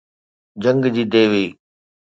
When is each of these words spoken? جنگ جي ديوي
جنگ 0.63 0.83
جي 0.95 1.03
ديوي 1.11 1.45